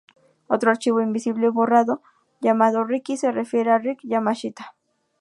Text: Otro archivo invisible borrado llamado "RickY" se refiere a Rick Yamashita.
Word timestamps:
Otro 0.47 0.71
archivo 0.71 0.99
invisible 0.99 1.49
borrado 1.51 2.01
llamado 2.41 2.83
"RickY" 2.83 3.17
se 3.17 3.31
refiere 3.31 3.69
a 3.69 3.77
Rick 3.77 3.99
Yamashita. 4.01 4.73